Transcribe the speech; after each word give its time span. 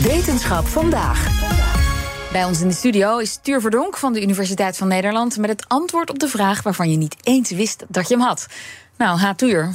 Wetenschap 0.00 0.66
vandaag. 0.66 1.28
Bij 2.32 2.44
ons 2.44 2.60
in 2.60 2.68
de 2.68 2.74
studio 2.74 3.18
is 3.18 3.38
Tuur 3.42 3.60
Verdonk 3.60 3.96
van 3.96 4.12
de 4.12 4.22
Universiteit 4.22 4.76
van 4.76 4.88
Nederland 4.88 5.38
met 5.38 5.50
het 5.50 5.68
antwoord 5.68 6.10
op 6.10 6.18
de 6.18 6.28
vraag 6.28 6.62
waarvan 6.62 6.90
je 6.90 6.96
niet 6.96 7.16
eens 7.22 7.50
wist 7.50 7.84
dat 7.88 8.08
je 8.08 8.14
hem 8.14 8.24
had. 8.24 8.46
Nou, 8.96 9.18
Hatuur, 9.18 9.74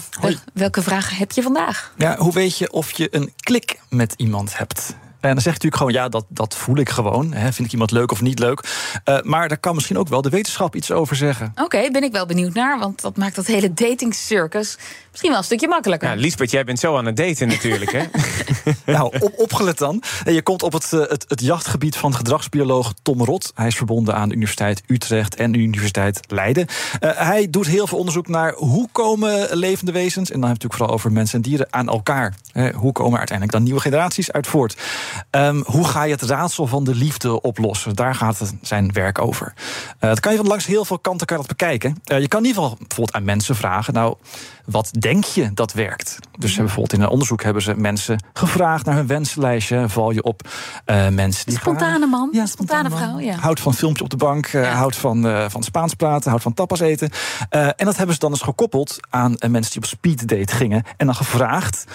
welke 0.53 0.81
vraag 0.81 1.17
heb 1.17 1.31
je 1.31 1.41
vandaag? 1.41 1.93
Ja, 1.97 2.17
hoe 2.17 2.33
weet 2.33 2.57
je 2.57 2.71
of 2.71 2.91
je 2.91 3.07
een 3.11 3.33
klik 3.35 3.79
met 3.89 4.13
iemand 4.17 4.57
hebt? 4.57 4.95
En 5.19 5.33
dan 5.33 5.41
zegt 5.41 5.63
u 5.63 5.67
natuurlijk 5.67 5.75
gewoon, 5.75 5.93
ja, 5.93 6.09
dat, 6.09 6.25
dat 6.29 6.55
voel 6.55 6.77
ik 6.77 6.89
gewoon. 6.89 7.33
Hè. 7.33 7.53
Vind 7.53 7.67
ik 7.67 7.71
iemand 7.71 7.91
leuk 7.91 8.11
of 8.11 8.21
niet 8.21 8.39
leuk? 8.39 8.63
Uh, 9.05 9.21
maar 9.21 9.47
daar 9.47 9.57
kan 9.57 9.75
misschien 9.75 9.97
ook 9.97 10.07
wel 10.07 10.21
de 10.21 10.29
wetenschap 10.29 10.75
iets 10.75 10.91
over 10.91 11.15
zeggen. 11.15 11.51
Oké, 11.55 11.91
ben 11.91 12.03
ik 12.03 12.11
wel 12.11 12.25
benieuwd 12.25 12.53
naar, 12.53 12.79
want 12.79 13.01
dat 13.01 13.17
maakt 13.17 13.35
dat 13.35 13.45
hele 13.45 13.73
dating 13.73 14.13
circus 14.13 14.77
misschien 15.17 15.31
wel 15.31 15.39
een 15.39 15.57
stukje 15.57 15.67
makkelijker. 15.67 16.09
Ja, 16.09 16.15
Liesbeth, 16.15 16.51
jij 16.51 16.63
bent 16.63 16.79
zo 16.79 16.97
aan 16.97 17.05
het 17.05 17.15
daten 17.15 17.47
natuurlijk, 17.47 17.91
hè? 17.91 18.03
nou, 18.93 19.17
op, 19.19 19.33
opgelet 19.35 19.77
dan. 19.77 20.03
Je 20.25 20.41
komt 20.41 20.63
op 20.63 20.73
het, 20.73 20.91
het, 20.91 21.25
het 21.27 21.41
jachtgebied 21.41 21.95
van 21.95 22.15
gedragsbioloog 22.15 22.93
Tom 23.01 23.23
Rot. 23.23 23.51
Hij 23.55 23.67
is 23.67 23.75
verbonden 23.75 24.15
aan 24.15 24.29
de 24.29 24.35
Universiteit 24.35 24.83
Utrecht 24.87 25.35
en 25.35 25.51
de 25.51 25.57
Universiteit 25.57 26.19
Leiden. 26.27 26.67
Uh, 26.99 27.11
hij 27.15 27.49
doet 27.49 27.67
heel 27.67 27.87
veel 27.87 27.97
onderzoek 27.97 28.27
naar 28.27 28.53
hoe 28.53 28.87
komen 28.91 29.57
levende 29.57 29.91
wezens... 29.91 30.31
en 30.31 30.39
dan 30.39 30.49
heb 30.49 30.61
je 30.61 30.67
natuurlijk 30.67 30.73
vooral 30.73 30.93
over 30.93 31.11
mensen 31.11 31.35
en 31.35 31.41
dieren 31.41 31.67
aan 31.69 31.87
elkaar. 31.87 32.35
hoe 32.75 32.91
komen 32.91 33.17
uiteindelijk 33.17 33.57
dan 33.57 33.63
nieuwe 33.63 33.81
generaties 33.81 34.31
uit 34.31 34.47
voort? 34.47 34.77
Um, 35.31 35.63
hoe 35.65 35.87
ga 35.87 36.03
je 36.03 36.11
het 36.11 36.21
raadsel 36.21 36.67
van 36.67 36.83
de 36.83 36.95
liefde 36.95 37.41
oplossen? 37.41 37.95
Daar 37.95 38.15
gaat 38.15 38.39
het 38.39 38.53
zijn 38.61 38.91
werk 38.93 39.19
over. 39.19 39.53
Uh, 39.55 40.09
dat 40.09 40.19
kan 40.19 40.31
je 40.31 40.37
van 40.37 40.47
langs 40.47 40.65
heel 40.65 40.85
veel 40.85 40.99
kanten 40.99 41.27
kan 41.27 41.37
dat 41.37 41.47
bekijken. 41.47 42.01
Uh, 42.05 42.19
je 42.19 42.27
kan 42.27 42.39
in 42.39 42.47
ieder 42.47 42.61
geval 42.61 42.77
bijvoorbeeld 42.77 43.15
aan 43.15 43.23
mensen 43.23 43.55
vragen... 43.55 43.93
nou, 43.93 44.15
wat 44.65 44.89
denk 45.11 45.23
je 45.23 45.53
dat 45.53 45.73
werkt? 45.73 46.19
Dus 46.37 46.55
bijvoorbeeld 46.55 46.93
in 46.93 47.01
een 47.01 47.09
onderzoek 47.09 47.43
hebben 47.43 47.61
ze 47.61 47.75
mensen 47.75 48.23
gevraagd... 48.33 48.85
naar 48.85 48.95
hun 48.95 49.07
wenslijstje. 49.07 49.89
Val 49.89 50.11
je 50.11 50.23
op 50.23 50.41
uh, 50.85 51.07
mensen 51.07 51.45
die... 51.45 51.57
Spontane 51.57 52.05
man, 52.05 52.29
ja, 52.31 52.45
spontane, 52.45 52.89
spontane 52.89 53.11
vrouw. 53.11 53.19
Ja. 53.19 53.35
Houdt 53.35 53.59
van 53.59 53.73
filmpje 53.73 54.03
op 54.03 54.09
de 54.09 54.17
bank, 54.17 54.45
ja. 54.45 54.73
houdt 54.73 54.95
van, 54.95 55.49
van 55.49 55.63
Spaans 55.63 55.93
praten... 55.93 56.29
houdt 56.29 56.43
van 56.43 56.53
tapas 56.53 56.79
eten. 56.79 57.09
en 57.49 57.85
dat 57.85 57.97
hebben 57.97 58.13
ze 58.13 58.19
dan 58.21 58.31
eens 58.31 58.41
gekoppeld 58.41 58.97
aan 59.09 59.35
mensen 59.47 59.71
die 59.71 59.81
op 59.81 59.85
speeddate 59.85 60.55
gingen... 60.55 60.83
en 60.97 61.05
dan 61.05 61.15
gevraagd 61.15 61.85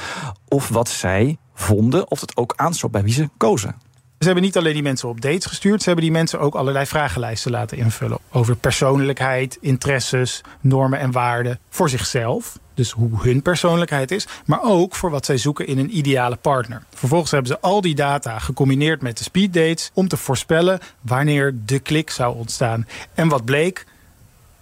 of 0.48 0.68
wat 0.68 0.88
zij 0.88 1.38
vonden 1.54 2.10
of 2.10 2.20
het 2.20 2.36
ook 2.36 2.52
aansloot 2.56 2.90
bij 2.90 3.02
wie 3.02 3.12
ze 3.12 3.28
kozen. 3.36 3.74
Ze 4.22 4.28
hebben 4.28 4.46
niet 4.46 4.56
alleen 4.56 4.72
die 4.72 4.82
mensen 4.82 5.08
op 5.08 5.20
dates 5.20 5.46
gestuurd, 5.46 5.80
ze 5.80 5.86
hebben 5.86 6.04
die 6.04 6.14
mensen 6.14 6.40
ook 6.40 6.54
allerlei 6.54 6.86
vragenlijsten 6.86 7.50
laten 7.50 7.78
invullen. 7.78 8.18
Over 8.30 8.56
persoonlijkheid, 8.56 9.58
interesses, 9.60 10.40
normen 10.60 10.98
en 10.98 11.12
waarden 11.12 11.58
voor 11.68 11.88
zichzelf. 11.88 12.58
Dus 12.74 12.90
hoe 12.90 13.22
hun 13.22 13.42
persoonlijkheid 13.42 14.10
is, 14.10 14.26
maar 14.46 14.62
ook 14.62 14.94
voor 14.94 15.10
wat 15.10 15.24
zij 15.24 15.36
zoeken 15.36 15.66
in 15.66 15.78
een 15.78 15.96
ideale 15.96 16.36
partner. 16.36 16.82
Vervolgens 16.94 17.30
hebben 17.30 17.50
ze 17.50 17.60
al 17.60 17.80
die 17.80 17.94
data 17.94 18.38
gecombineerd 18.38 19.02
met 19.02 19.18
de 19.18 19.24
speeddates 19.24 19.90
om 19.94 20.08
te 20.08 20.16
voorspellen 20.16 20.80
wanneer 21.00 21.54
de 21.64 21.78
klik 21.78 22.10
zou 22.10 22.36
ontstaan. 22.36 22.86
En 23.14 23.28
wat 23.28 23.44
bleek, 23.44 23.86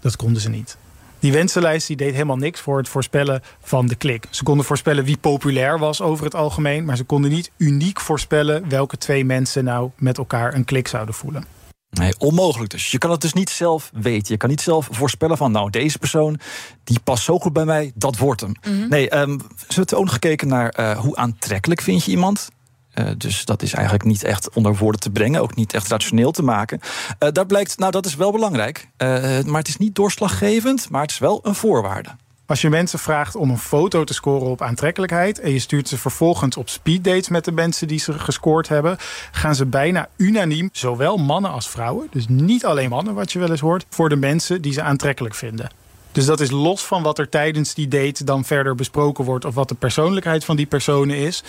dat 0.01 0.17
konden 0.17 0.43
ze 0.43 0.49
niet. 0.49 0.77
Die 1.21 1.33
wensenlijst 1.33 1.87
die 1.87 1.97
deed 1.97 2.13
helemaal 2.13 2.37
niks 2.37 2.61
voor 2.61 2.79
het 2.79 2.89
voorspellen 2.89 3.43
van 3.63 3.87
de 3.87 3.95
klik. 3.95 4.27
Ze 4.31 4.43
konden 4.43 4.65
voorspellen 4.65 5.05
wie 5.05 5.17
populair 5.17 5.79
was 5.79 6.01
over 6.01 6.25
het 6.25 6.35
algemeen, 6.35 6.85
maar 6.85 6.97
ze 6.97 7.05
konden 7.05 7.31
niet 7.31 7.51
uniek 7.57 8.01
voorspellen 8.01 8.69
welke 8.69 8.97
twee 8.97 9.25
mensen 9.25 9.65
nou 9.65 9.91
met 9.97 10.19
elkaar 10.19 10.55
een 10.55 10.65
klik 10.65 10.89
zouden 10.89 11.15
voelen. 11.15 11.45
Nee, 11.91 12.15
onmogelijk 12.19 12.71
dus. 12.71 12.91
Je 12.91 12.99
kan 12.99 13.11
het 13.11 13.21
dus 13.21 13.33
niet 13.33 13.51
zelf 13.51 13.91
weten. 13.95 14.33
Je 14.33 14.37
kan 14.37 14.49
niet 14.49 14.61
zelf 14.61 14.89
voorspellen 14.91 15.37
van, 15.37 15.53
nou, 15.53 15.71
deze 15.71 15.99
persoon, 15.99 16.41
die 16.85 17.01
past 17.05 17.25
zo 17.25 17.39
goed 17.39 17.53
bij 17.53 17.65
mij, 17.65 17.93
dat 17.95 18.17
wordt 18.17 18.41
hem. 18.41 18.53
Mm 18.63 18.79
-hmm. 18.79 18.89
Nee, 18.89 19.17
um, 19.19 19.41
ze 19.69 19.75
hebben 19.75 19.99
ook 19.99 20.11
gekeken 20.11 20.49
naar 20.49 20.75
uh, 20.81 20.99
hoe 20.99 21.17
aantrekkelijk 21.17 21.81
vind 21.81 22.05
je 22.05 22.11
iemand. 22.11 22.49
Uh, 22.95 23.07
dus 23.17 23.45
dat 23.45 23.63
is 23.63 23.73
eigenlijk 23.73 24.05
niet 24.05 24.25
echt 24.25 24.51
onder 24.55 24.77
woorden 24.77 25.01
te 25.01 25.11
brengen, 25.11 25.43
ook 25.43 25.55
niet 25.55 25.73
echt 25.73 25.89
rationeel 25.89 26.31
te 26.31 26.43
maken. 26.43 26.81
Uh, 27.19 27.29
daar 27.33 27.47
blijkt, 27.47 27.79
nou 27.79 27.91
dat 27.91 28.07
is 28.07 28.15
wel 28.15 28.33
belangrijk, 28.33 28.89
uh, 28.99 29.09
maar 29.43 29.59
het 29.59 29.69
is 29.69 29.77
niet 29.77 29.95
doorslaggevend, 29.95 30.91
maar 30.91 31.03
het 31.03 31.11
is 31.11 31.19
wel 31.19 31.41
een 31.43 31.55
voorwaarde. 31.55 32.09
Als 32.47 32.61
je 32.61 32.71
mensen 32.71 32.99
vraagt 32.99 33.37
om 33.37 33.51
een 33.51 33.59
foto 33.59 34.05
te 34.05 34.15
scoren 34.15 34.47
op 34.47 34.63
aantrekkelijkheid 34.63 35.41
en 35.41 35.51
je 35.51 35.59
stuurt 35.59 35.89
ze 35.89 35.99
vervolgens 35.99 36.57
op 36.57 36.69
speeddates 36.69 37.29
met 37.29 37.45
de 37.45 37.53
mensen 37.53 37.89
die 37.89 37.99
ze 37.99 38.19
gescoord 38.19 38.69
hebben, 38.69 38.97
gaan 39.31 39.55
ze 39.55 39.67
bijna 39.67 40.09
unaniem, 40.17 40.69
zowel 40.73 41.17
mannen 41.17 41.51
als 41.51 41.69
vrouwen, 41.69 42.09
dus 42.11 42.29
niet 42.29 42.65
alleen 42.65 42.89
mannen 42.89 43.15
wat 43.15 43.33
je 43.33 43.39
wel 43.39 43.51
eens 43.51 43.61
hoort, 43.61 43.87
voor 43.91 44.09
de 44.09 44.17
mensen 44.17 44.63
die 44.63 44.73
ze 44.73 44.83
aantrekkelijk 44.83 45.35
vinden. 45.35 45.71
Dus 46.13 46.27
dat 46.27 46.41
is 46.41 46.51
los 46.51 46.85
van 46.85 47.03
wat 47.03 47.19
er 47.19 47.29
tijdens 47.29 47.75
die 47.75 47.89
date 47.89 48.25
dan 48.25 48.45
verder 48.45 48.75
besproken 48.75 49.25
wordt 49.25 49.45
of 49.45 49.55
wat 49.55 49.69
de 49.69 49.75
persoonlijkheid 49.75 50.45
van 50.45 50.57
die 50.57 50.67
personen 50.67 51.17
is 51.17 51.43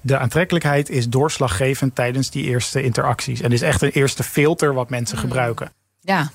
de 0.00 0.18
aantrekkelijkheid 0.18 0.88
is 0.88 1.08
doorslaggevend 1.08 1.94
tijdens 1.94 2.30
die 2.30 2.44
eerste 2.44 2.82
interacties. 2.82 3.40
En 3.40 3.52
is 3.52 3.62
echt 3.62 3.82
een 3.82 3.90
eerste 3.90 4.22
filter 4.22 4.74
wat 4.74 4.90
mensen 4.90 5.16
mm. 5.16 5.22
gebruiken. 5.22 5.72
Ja. 6.00 6.30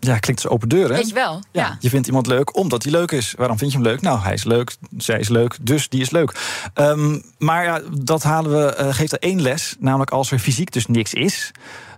Ja, 0.00 0.18
klinkt 0.18 0.42
als 0.42 0.52
open 0.52 0.68
deur, 0.68 0.88
hè? 0.88 0.94
Weet 0.94 1.08
je 1.08 1.14
wel. 1.14 1.32
Ja. 1.32 1.62
ja. 1.62 1.76
Je 1.80 1.88
vindt 1.88 2.06
iemand 2.06 2.26
leuk 2.26 2.56
omdat 2.56 2.82
hij 2.82 2.92
leuk 2.92 3.10
is. 3.10 3.34
Waarom 3.36 3.58
vind 3.58 3.72
je 3.72 3.78
hem 3.78 3.86
leuk? 3.86 4.00
Nou, 4.00 4.20
hij 4.20 4.32
is 4.32 4.44
leuk, 4.44 4.76
zij 4.96 5.18
is 5.18 5.28
leuk, 5.28 5.56
dus 5.60 5.88
die 5.88 6.00
is 6.00 6.10
leuk. 6.10 6.34
Um, 6.74 7.22
maar 7.38 7.64
ja, 7.64 7.80
dat 8.00 8.22
halen 8.22 8.50
we, 8.50 8.76
uh, 8.80 8.94
geeft 8.94 9.12
er 9.12 9.18
één 9.18 9.42
les. 9.42 9.76
Namelijk 9.78 10.10
als 10.10 10.30
er 10.30 10.38
fysiek 10.38 10.72
dus 10.72 10.86
niks 10.86 11.14
is, 11.14 11.50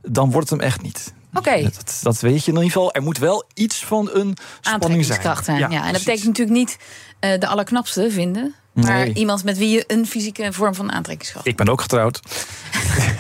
dan 0.02 0.30
wordt 0.30 0.50
het 0.50 0.58
hem 0.58 0.68
echt 0.68 0.82
niet. 0.82 1.12
Oké. 1.34 1.48
Okay. 1.48 1.62
Dat, 1.62 2.00
dat, 2.02 2.20
weet 2.20 2.44
je 2.44 2.50
in 2.50 2.56
ieder 2.56 2.72
geval. 2.72 2.92
Er 2.92 3.02
moet 3.02 3.18
wel 3.18 3.44
iets 3.54 3.84
van 3.84 4.10
een 4.12 4.36
spanning 4.60 5.04
zijn. 5.04 5.36
zijn. 5.42 5.58
Ja, 5.58 5.68
ja, 5.68 5.86
en 5.86 5.92
dat 5.92 6.04
betekent 6.04 6.26
natuurlijk 6.26 6.56
niet 6.56 6.78
uh, 7.20 7.38
de 7.38 7.46
allerknapste 7.46 8.10
vinden. 8.10 8.54
Maar 8.72 9.08
iemand 9.08 9.44
met 9.44 9.58
wie 9.58 9.68
je 9.68 9.84
een 9.86 10.06
fysieke 10.06 10.52
vorm 10.52 10.74
van 10.74 10.92
aantrekkingskracht 10.92 11.46
Ik 11.46 11.56
ben 11.56 11.68
ook 11.68 11.80
getrouwd. 11.80 12.20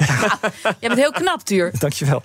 ja, 0.08 0.38
Jij 0.62 0.88
bent 0.88 1.00
heel 1.00 1.10
knap, 1.10 1.40
Tuur. 1.40 1.72
Dankjewel. 1.78 2.22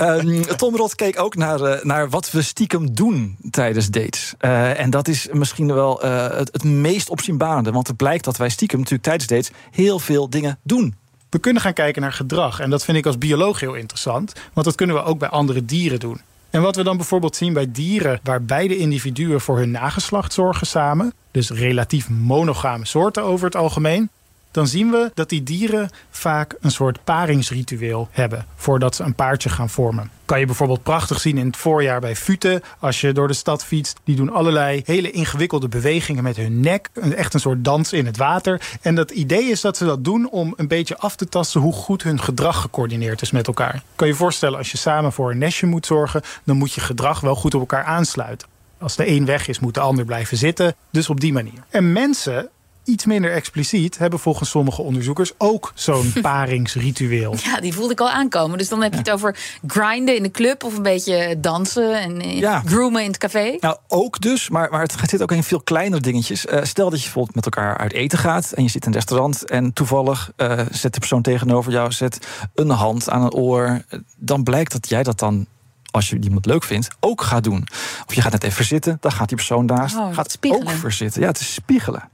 um, 0.00 0.56
Tom 0.56 0.76
Rot 0.76 0.94
keek 0.94 1.20
ook 1.20 1.36
naar, 1.36 1.60
uh, 1.60 1.82
naar 1.82 2.08
wat 2.08 2.30
we 2.30 2.42
stiekem 2.42 2.94
doen 2.94 3.36
tijdens 3.50 3.88
dates. 3.88 4.34
Uh, 4.40 4.80
en 4.80 4.90
dat 4.90 5.08
is 5.08 5.28
misschien 5.32 5.74
wel 5.74 6.04
uh, 6.04 6.28
het, 6.30 6.52
het 6.52 6.64
meest 6.64 7.08
opzienbarende. 7.08 7.70
Want 7.70 7.86
het 7.86 7.96
blijkt 7.96 8.24
dat 8.24 8.36
wij 8.36 8.48
stiekem 8.48 8.78
natuurlijk 8.78 9.04
tijdens 9.04 9.26
dates 9.26 9.50
heel 9.70 9.98
veel 9.98 10.30
dingen 10.30 10.58
doen. 10.62 10.94
We 11.30 11.38
kunnen 11.38 11.62
gaan 11.62 11.72
kijken 11.72 12.02
naar 12.02 12.12
gedrag. 12.12 12.60
En 12.60 12.70
dat 12.70 12.84
vind 12.84 12.98
ik 12.98 13.06
als 13.06 13.18
bioloog 13.18 13.60
heel 13.60 13.74
interessant. 13.74 14.32
Want 14.52 14.66
dat 14.66 14.74
kunnen 14.74 14.96
we 14.96 15.02
ook 15.02 15.18
bij 15.18 15.28
andere 15.28 15.64
dieren 15.64 16.00
doen. 16.00 16.20
En 16.50 16.62
wat 16.62 16.76
we 16.76 16.82
dan 16.82 16.96
bijvoorbeeld 16.96 17.36
zien 17.36 17.52
bij 17.52 17.70
dieren 17.70 18.20
waar 18.22 18.42
beide 18.42 18.76
individuen 18.76 19.40
voor 19.40 19.58
hun 19.58 19.70
nageslacht 19.70 20.32
zorgen 20.32 20.66
samen, 20.66 21.12
dus 21.30 21.50
relatief 21.50 22.08
monogame 22.08 22.86
soorten 22.86 23.22
over 23.22 23.46
het 23.46 23.56
algemeen, 23.56 24.10
dan 24.50 24.66
zien 24.66 24.90
we 24.90 25.10
dat 25.14 25.28
die 25.28 25.42
dieren 25.42 25.90
vaak 26.10 26.56
een 26.60 26.70
soort 26.70 27.04
paringsritueel 27.04 28.08
hebben 28.10 28.46
voordat 28.56 28.94
ze 28.94 29.02
een 29.02 29.14
paardje 29.14 29.48
gaan 29.48 29.70
vormen. 29.70 30.10
Kan 30.24 30.40
je 30.40 30.46
bijvoorbeeld 30.46 30.82
prachtig 30.82 31.20
zien 31.20 31.38
in 31.38 31.46
het 31.46 31.56
voorjaar 31.56 32.00
bij 32.00 32.16
futen 32.16 32.62
als 32.78 33.00
je 33.00 33.12
door 33.12 33.28
de 33.28 33.34
stad 33.34 33.64
fietst. 33.64 34.00
Die 34.04 34.16
doen 34.16 34.32
allerlei 34.32 34.82
hele 34.84 35.10
ingewikkelde 35.10 35.68
bewegingen 35.68 36.22
met 36.22 36.36
hun 36.36 36.60
nek. 36.60 36.90
Echt 37.14 37.34
een 37.34 37.40
soort 37.40 37.64
dans 37.64 37.92
in 37.92 38.06
het 38.06 38.16
water. 38.16 38.60
En 38.80 38.94
dat 38.94 39.10
idee 39.10 39.44
is 39.44 39.60
dat 39.60 39.76
ze 39.76 39.84
dat 39.84 40.04
doen 40.04 40.30
om 40.30 40.54
een 40.56 40.68
beetje 40.68 40.98
af 40.98 41.16
te 41.16 41.28
tasten 41.28 41.60
hoe 41.60 41.72
goed 41.72 42.02
hun 42.02 42.20
gedrag 42.20 42.60
gecoördineerd 42.60 43.22
is 43.22 43.30
met 43.30 43.46
elkaar. 43.46 43.82
Kan 43.96 44.06
je 44.06 44.12
je 44.12 44.18
voorstellen 44.18 44.58
als 44.58 44.70
je 44.70 44.78
samen 44.78 45.12
voor 45.12 45.30
een 45.30 45.38
nestje 45.38 45.66
moet 45.66 45.86
zorgen, 45.86 46.22
dan 46.44 46.56
moet 46.56 46.72
je 46.72 46.80
gedrag 46.80 47.20
wel 47.20 47.34
goed 47.34 47.54
op 47.54 47.60
elkaar 47.60 47.84
aansluiten. 47.84 48.48
Als 48.78 48.96
de 48.96 49.08
een 49.08 49.24
weg 49.24 49.48
is, 49.48 49.58
moet 49.58 49.74
de 49.74 49.80
ander 49.80 50.04
blijven 50.04 50.36
zitten. 50.36 50.74
Dus 50.90 51.08
op 51.08 51.20
die 51.20 51.32
manier. 51.32 51.64
En 51.68 51.92
mensen 51.92 52.48
iets 52.88 53.04
minder 53.04 53.32
expliciet 53.32 53.98
hebben 53.98 54.18
volgens 54.18 54.50
sommige 54.50 54.82
onderzoekers 54.82 55.32
ook 55.38 55.72
zo'n 55.74 56.12
paringsritueel. 56.22 57.34
Ja, 57.42 57.60
die 57.60 57.74
voelde 57.74 57.92
ik 57.92 58.00
al 58.00 58.10
aankomen. 58.10 58.58
Dus 58.58 58.68
dan 58.68 58.82
heb 58.82 58.92
je 58.92 58.98
het 58.98 59.10
over 59.10 59.36
grinden 59.66 60.16
in 60.16 60.22
de 60.22 60.30
club 60.30 60.64
of 60.64 60.76
een 60.76 60.82
beetje 60.82 61.34
dansen 61.40 62.00
en 62.00 62.20
Ja. 62.38 62.62
groomen 62.66 63.02
in 63.02 63.08
het 63.08 63.18
café. 63.18 63.56
Nou, 63.60 63.76
ook 63.88 64.20
dus, 64.20 64.48
maar, 64.48 64.70
maar 64.70 64.80
het 64.82 64.94
zit 65.10 65.22
ook 65.22 65.32
in 65.32 65.42
veel 65.42 65.60
kleinere 65.60 66.02
dingetjes. 66.02 66.46
Uh, 66.46 66.62
stel 66.62 66.90
dat 66.90 66.98
je 66.98 67.04
bijvoorbeeld 67.04 67.34
met 67.34 67.44
elkaar 67.44 67.76
uit 67.78 67.92
eten 67.92 68.18
gaat 68.18 68.52
en 68.52 68.62
je 68.62 68.68
zit 68.70 68.82
in 68.82 68.88
een 68.88 68.94
restaurant 68.96 69.50
en 69.50 69.72
toevallig 69.72 70.30
uh, 70.36 70.60
zet 70.70 70.92
de 70.92 70.98
persoon 70.98 71.22
tegenover 71.22 71.72
jou 71.72 71.92
zet 71.92 72.26
een 72.54 72.70
hand 72.70 73.10
aan 73.10 73.22
een 73.22 73.32
oor. 73.34 73.82
Dan 74.16 74.42
blijkt 74.42 74.72
dat 74.72 74.88
jij 74.88 75.02
dat 75.02 75.18
dan 75.18 75.46
als 75.90 76.08
je 76.08 76.18
iemand 76.20 76.46
leuk 76.46 76.64
vindt, 76.64 76.88
ook 77.00 77.22
gaat 77.22 77.44
doen. 77.44 77.66
Of 78.06 78.14
je 78.14 78.20
gaat 78.20 78.32
net 78.32 78.44
even 78.44 78.64
zitten, 78.64 78.96
dan 79.00 79.12
gaat 79.12 79.28
die 79.28 79.36
persoon 79.36 79.64
naast 79.64 79.96
Oh, 79.96 80.14
gaat 80.14 80.30
spiegelen. 80.30 80.66
ook 80.72 80.78
verzitten. 80.78 81.20
Ja, 81.20 81.26
het 81.28 81.40
is 81.40 81.54
spiegelen. 81.54 82.08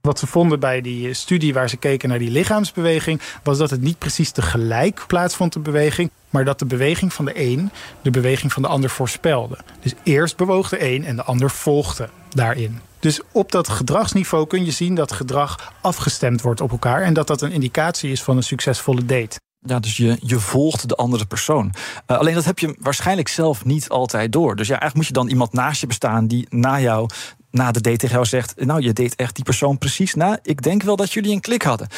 Wat 0.00 0.18
ze 0.18 0.26
vonden 0.26 0.60
bij 0.60 0.80
die 0.80 1.14
studie 1.14 1.54
waar 1.54 1.68
ze 1.68 1.76
keken 1.76 2.08
naar 2.08 2.18
die 2.18 2.30
lichaamsbeweging, 2.30 3.20
was 3.42 3.58
dat 3.58 3.70
het 3.70 3.80
niet 3.80 3.98
precies 3.98 4.30
tegelijk 4.30 5.04
plaatsvond, 5.06 5.52
de 5.52 5.60
beweging, 5.60 6.10
maar 6.30 6.44
dat 6.44 6.58
de 6.58 6.66
beweging 6.66 7.12
van 7.12 7.24
de 7.24 7.40
een 7.40 7.70
de 8.02 8.10
beweging 8.10 8.52
van 8.52 8.62
de 8.62 8.68
ander 8.68 8.90
voorspelde. 8.90 9.58
Dus 9.80 9.94
eerst 10.02 10.36
bewoog 10.36 10.68
de 10.68 10.94
een 10.94 11.04
en 11.04 11.16
de 11.16 11.24
ander 11.24 11.50
volgde 11.50 12.08
daarin. 12.28 12.80
Dus 13.00 13.20
op 13.32 13.52
dat 13.52 13.68
gedragsniveau 13.68 14.46
kun 14.46 14.64
je 14.64 14.70
zien 14.70 14.94
dat 14.94 15.12
gedrag 15.12 15.72
afgestemd 15.80 16.40
wordt 16.40 16.60
op 16.60 16.70
elkaar 16.70 17.02
en 17.02 17.14
dat 17.14 17.26
dat 17.26 17.42
een 17.42 17.52
indicatie 17.52 18.10
is 18.10 18.22
van 18.22 18.36
een 18.36 18.42
succesvolle 18.42 19.04
date. 19.04 19.38
Ja, 19.66 19.78
dus 19.78 19.96
je, 19.96 20.16
je 20.20 20.38
volgt 20.38 20.88
de 20.88 20.94
andere 20.94 21.26
persoon. 21.26 21.72
Uh, 22.06 22.18
alleen 22.18 22.34
dat 22.34 22.44
heb 22.44 22.58
je 22.58 22.76
waarschijnlijk 22.78 23.28
zelf 23.28 23.64
niet 23.64 23.88
altijd 23.88 24.32
door. 24.32 24.56
Dus 24.56 24.66
ja, 24.66 24.80
eigenlijk 24.80 24.96
moet 24.96 25.06
je 25.06 25.12
dan 25.12 25.28
iemand 25.28 25.52
naast 25.52 25.80
je 25.80 25.86
bestaan 25.86 26.26
die 26.26 26.46
na 26.48 26.80
jou 26.80 27.08
na 27.50 27.70
de 27.70 27.80
date 27.80 27.96
tegen 27.96 28.14
jou 28.14 28.26
zegt: 28.26 28.54
Nou, 28.64 28.80
je 28.80 28.92
deed 28.92 29.16
echt 29.16 29.34
die 29.34 29.44
persoon 29.44 29.78
precies 29.78 30.14
na. 30.14 30.38
Ik 30.42 30.62
denk 30.62 30.82
wel 30.82 30.96
dat 30.96 31.12
jullie 31.12 31.32
een 31.32 31.40
klik 31.40 31.62
hadden. 31.62 31.88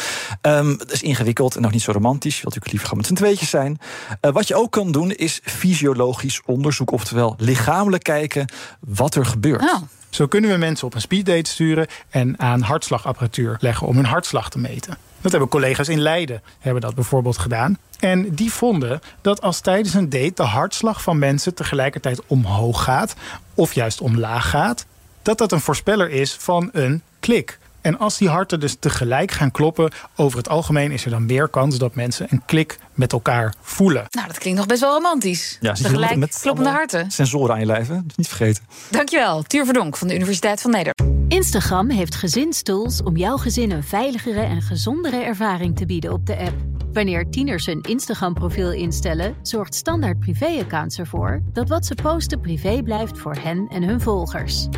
Um, 0.42 0.78
dat 0.78 0.92
is 0.92 1.02
ingewikkeld 1.02 1.56
en 1.56 1.62
nog 1.62 1.72
niet 1.72 1.82
zo 1.82 1.92
romantisch. 1.92 2.36
Je 2.36 2.42
wilt 2.42 2.54
natuurlijk 2.54 2.72
liever 2.72 2.88
gewoon 2.88 3.04
met 3.08 3.18
z'n 3.18 3.24
tweetjes 3.24 3.50
zijn. 3.50 3.78
Uh, 4.20 4.32
wat 4.32 4.48
je 4.48 4.54
ook 4.54 4.72
kan 4.72 4.92
doen 4.92 5.10
is 5.10 5.40
fysiologisch 5.42 6.42
onderzoek, 6.44 6.90
oftewel 6.90 7.34
lichamelijk 7.38 8.02
kijken 8.02 8.52
wat 8.80 9.14
er 9.14 9.26
gebeurt. 9.26 9.62
Oh. 9.62 9.82
Zo 10.10 10.26
kunnen 10.26 10.50
we 10.50 10.56
mensen 10.56 10.86
op 10.86 10.94
een 10.94 11.00
speeddate 11.00 11.50
sturen 11.50 11.86
en 12.08 12.38
aan 12.38 12.60
hartslagapparatuur 12.60 13.56
leggen 13.60 13.86
om 13.86 13.96
hun 13.96 14.04
hartslag 14.04 14.50
te 14.50 14.58
meten. 14.58 14.96
Dat 15.20 15.30
hebben 15.30 15.48
collega's 15.48 15.88
in 15.88 16.00
Leiden 16.00 16.42
hebben 16.58 16.82
dat 16.82 16.94
bijvoorbeeld 16.94 17.38
gedaan. 17.38 17.78
En 17.98 18.34
die 18.34 18.52
vonden 18.52 19.00
dat 19.20 19.42
als 19.42 19.60
tijdens 19.60 19.94
een 19.94 20.08
date 20.08 20.32
de 20.34 20.42
hartslag 20.42 21.02
van 21.02 21.18
mensen 21.18 21.54
tegelijkertijd 21.54 22.22
omhoog 22.26 22.82
gaat 22.82 23.14
of 23.54 23.72
juist 23.72 24.00
omlaag 24.00 24.50
gaat, 24.50 24.86
dat 25.22 25.38
dat 25.38 25.52
een 25.52 25.60
voorspeller 25.60 26.10
is 26.10 26.32
van 26.32 26.68
een 26.72 27.02
klik. 27.20 27.58
En 27.80 27.98
als 27.98 28.18
die 28.18 28.28
harten 28.28 28.60
dus 28.60 28.76
tegelijk 28.78 29.30
gaan 29.30 29.50
kloppen, 29.50 29.90
over 30.16 30.38
het 30.38 30.48
algemeen 30.48 30.90
is 30.90 31.04
er 31.04 31.10
dan 31.10 31.26
meer 31.26 31.48
kans 31.48 31.78
dat 31.78 31.94
mensen 31.94 32.26
een 32.30 32.42
klik 32.46 32.78
met 32.94 33.12
elkaar 33.12 33.54
voelen. 33.60 34.04
Nou, 34.10 34.26
dat 34.26 34.38
klinkt 34.38 34.58
nog 34.58 34.68
best 34.68 34.80
wel 34.80 34.94
romantisch. 34.94 35.58
Ja, 35.60 35.72
tegelijk 35.72 36.16
met 36.16 36.38
kloppende 36.40 36.70
harten. 36.70 37.10
Sensoren 37.10 37.54
aan 37.54 37.60
je 37.60 37.66
lijf, 37.66 37.88
hè? 37.88 37.96
niet 38.16 38.28
vergeten. 38.28 38.64
Dankjewel, 38.90 39.42
Tuur 39.42 39.64
Verdonk 39.64 39.96
van 39.96 40.08
de 40.08 40.14
Universiteit 40.14 40.60
van 40.60 40.70
Nederland. 40.70 41.32
Instagram 41.32 41.90
heeft 41.90 42.14
gezinstools 42.14 43.02
om 43.02 43.16
jouw 43.16 43.36
gezin 43.36 43.70
een 43.70 43.84
veiligere 43.84 44.40
en 44.40 44.62
gezondere 44.62 45.22
ervaring 45.22 45.76
te 45.76 45.86
bieden 45.86 46.12
op 46.12 46.26
de 46.26 46.36
app. 46.36 46.54
Wanneer 46.92 47.30
tieners 47.30 47.66
hun 47.66 47.80
Instagram-profiel 47.82 48.72
instellen, 48.72 49.34
zorgt 49.42 49.74
Standaard 49.74 50.18
Privé-accounts 50.18 50.98
ervoor 50.98 51.42
dat 51.52 51.68
wat 51.68 51.86
ze 51.86 51.94
posten 51.94 52.40
privé 52.40 52.82
blijft 52.82 53.18
voor 53.18 53.36
hen 53.40 53.68
en 53.70 53.82
hun 53.82 54.00
volgers. 54.00 54.68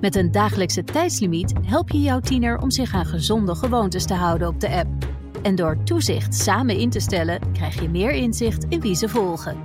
Met 0.00 0.16
een 0.16 0.32
dagelijkse 0.32 0.84
tijdslimiet 0.84 1.52
help 1.62 1.90
je 1.90 2.00
jouw 2.00 2.20
tiener 2.20 2.58
om 2.58 2.70
zich 2.70 2.94
aan 2.94 3.06
gezonde 3.06 3.54
gewoontes 3.54 4.04
te 4.04 4.14
houden 4.14 4.48
op 4.48 4.60
de 4.60 4.68
app. 4.68 4.88
En 5.42 5.54
door 5.54 5.82
toezicht 5.84 6.34
samen 6.34 6.78
in 6.78 6.90
te 6.90 7.00
stellen, 7.00 7.52
krijg 7.52 7.80
je 7.80 7.88
meer 7.88 8.10
inzicht 8.10 8.64
in 8.68 8.80
wie 8.80 8.94
ze 8.94 9.08
volgen. 9.08 9.56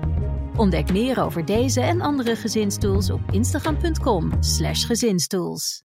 Ontdek 0.55 0.91
meer 0.91 1.21
over 1.21 1.45
deze 1.45 1.81
en 1.81 2.01
andere 2.01 2.35
gezinstools 2.35 3.09
op 3.09 3.21
instagram.com/gezinstools. 3.31 5.81